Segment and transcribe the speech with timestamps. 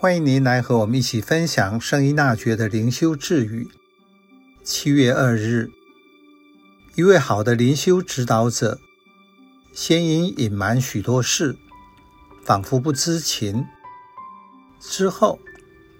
[0.00, 3.68] 欢迎您来和我们一起分享圣依纳爵的灵修智语。
[4.64, 5.68] 七月二日，
[6.94, 8.80] 一位好的灵修指导者，
[9.74, 11.54] 先因隐瞒许多事，
[12.42, 13.66] 仿佛不知情；
[14.80, 15.38] 之后，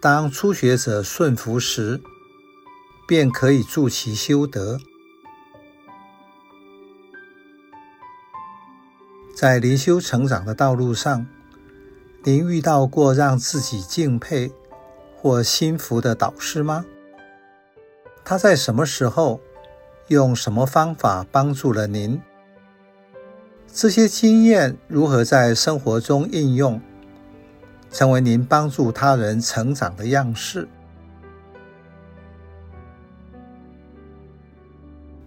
[0.00, 2.00] 当初学者顺服时，
[3.06, 4.80] 便可以助其修德。
[9.36, 11.26] 在灵修成长的道路上，
[12.22, 14.52] 您遇到过让自己敬佩
[15.16, 16.84] 或心服的导师吗？
[18.22, 19.40] 他在什么时候
[20.08, 22.20] 用什么方法帮助了您？
[23.72, 26.78] 这些经验如何在生活中应用，
[27.90, 30.68] 成为您帮助他人成长的样式？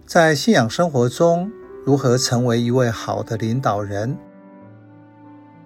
[0.06, 1.50] 在信仰生活中，
[1.84, 4.16] 如何成为一位好的领导人？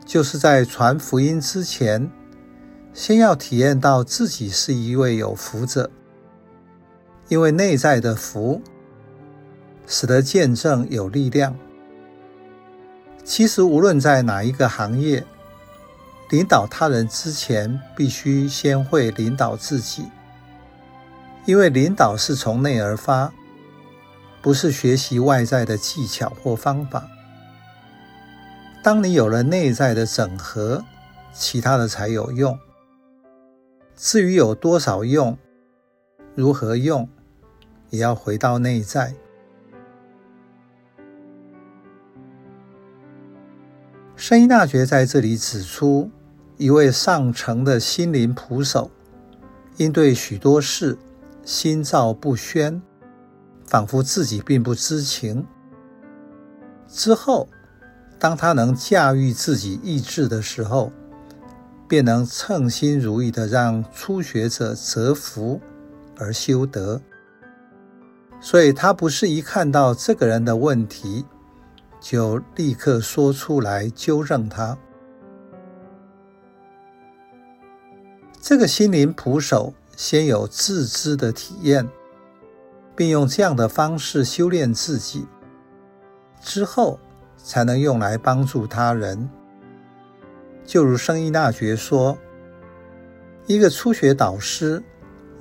[0.09, 2.11] 就是在传福音之前，
[2.95, 5.91] 先要体验到自己是一位有福者，
[7.29, 8.63] 因为内在的福，
[9.87, 11.55] 使得见证有力量。
[13.23, 15.23] 其实，无论在哪一个行业，
[16.31, 20.07] 领导他人之前，必须先会领导自己，
[21.45, 23.31] 因为领导是从内而发，
[24.41, 27.07] 不是学习外在的技巧或方法。
[28.83, 30.85] 当你有了内在的整合，
[31.33, 32.59] 其他的才有用。
[33.97, 35.37] 至于有多少用，
[36.35, 37.09] 如何用，
[37.91, 39.15] 也要回到内在。
[44.15, 46.11] 圣音大学在这里指出，
[46.57, 48.91] 一位上乘的心灵仆手，
[49.77, 50.97] 应对许多事
[51.45, 52.81] 心照不宣，
[53.65, 55.47] 仿佛自己并不知情。
[56.89, 57.49] 之后，
[58.19, 60.93] 当他能驾驭自己意志的时候，
[61.87, 65.61] 便能称心如意地让初学者折服
[66.17, 67.01] 而修德。
[68.41, 71.25] 所以，他不是一看到这个人的问题，
[72.01, 74.77] 就立刻说出来纠正他。
[78.41, 81.89] 这个心灵仆手先有自知的体验，
[82.95, 85.27] 并用这样的方式修炼自己，
[86.41, 86.99] 之后，
[87.49, 89.31] 才能用来帮助他人。
[90.67, 92.19] 就如圣依纳爵说
[93.49, 94.83] ：“一个初学导师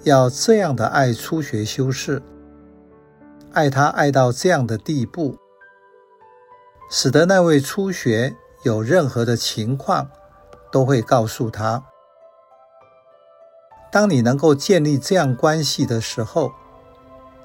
[0.03, 2.21] 要这样的爱初学修士，
[3.51, 5.37] 爱他爱到这样的地步，
[6.89, 10.09] 使得那位初学有任何的情况，
[10.71, 11.83] 都会告诉他。
[13.91, 16.53] 当你能够建立这样关系的时候，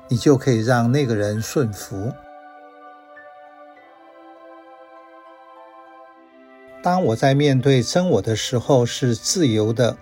[0.06, 2.12] 你就可以让那个人顺服。”
[6.82, 9.96] 当我在面对真我的时候是自由的，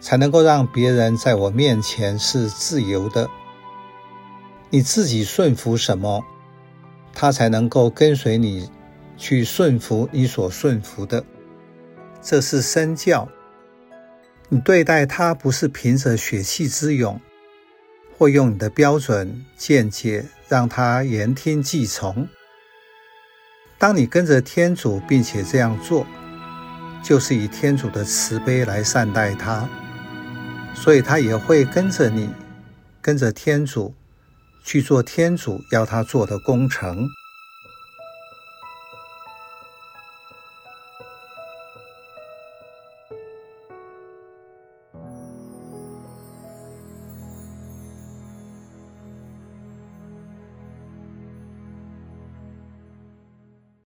[0.00, 3.28] 才能够让别人在我面前是自由的。
[4.70, 6.24] 你自己顺服什么，
[7.12, 8.70] 他才能够跟随你
[9.16, 11.24] 去顺服你所顺服的。
[12.22, 13.28] 这是身教。
[14.48, 17.20] 你对待他不是凭着血气之勇，
[18.16, 22.28] 或用你的标准见解让他言听计从。
[23.78, 26.04] 当你跟着天主，并且这样做，
[27.00, 29.68] 就是以天主的慈悲来善待他，
[30.74, 32.28] 所以他也会跟着你，
[33.00, 33.94] 跟着天主
[34.64, 37.06] 去做天主要他做的工程。